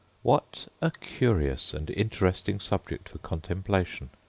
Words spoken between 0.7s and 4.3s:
a curious and interesting subject for contemplation!